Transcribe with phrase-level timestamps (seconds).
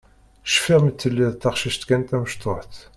[0.53, 2.75] Cfiɣ mi telliḍ d taqcict kan tamecṭuḥt.